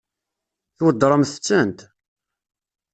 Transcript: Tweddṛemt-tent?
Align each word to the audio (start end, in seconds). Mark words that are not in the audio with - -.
Tweddṛemt-tent? 0.77 1.79